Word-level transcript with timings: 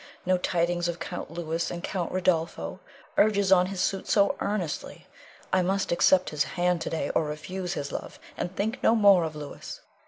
No 0.25 0.39
tidings 0.39 0.87
of 0.87 0.97
Count 0.99 1.29
Louis, 1.29 1.69
and 1.69 1.83
Count 1.83 2.11
Rodolpho 2.11 2.79
urges 3.17 3.51
on 3.51 3.67
his 3.67 3.81
suit 3.81 4.07
so 4.07 4.35
earnestly. 4.39 5.05
I 5.53 5.61
must 5.61 5.91
accept 5.91 6.31
his 6.31 6.43
hand 6.43 6.81
to 6.81 6.89
day, 6.89 7.11
or 7.13 7.25
refuse 7.25 7.73
his 7.75 7.91
love, 7.91 8.17
and 8.35 8.55
think 8.55 8.81
no 8.81 8.95
more 8.95 9.23
of 9.25 9.35
Louis. 9.35 9.79